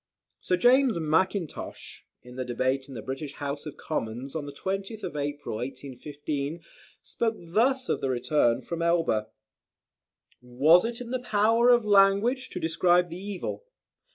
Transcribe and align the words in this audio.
Sir 0.39 0.57
James 0.57 0.97
Mackintosh, 0.97 2.05
in 2.23 2.35
the 2.35 2.43
debate 2.43 2.87
in 2.87 2.95
the 2.95 3.03
British 3.03 3.33
House 3.33 3.67
of 3.67 3.77
Commons, 3.77 4.35
on 4.35 4.47
the 4.47 4.51
20th 4.51 5.03
April, 5.15 5.57
1815, 5.57 6.63
spoke 7.03 7.35
thus 7.39 7.87
of 7.87 8.01
the 8.01 8.09
return 8.09 8.63
from 8.63 8.81
Elba: 8.81 9.27
"Was 10.41 10.85
it 10.85 11.01
in 11.01 11.11
the 11.11 11.19
power 11.19 11.69
of 11.69 11.85
language 11.85 12.49
to 12.49 12.59
describe 12.59 13.09
the 13.09 13.23
evil. 13.23 13.63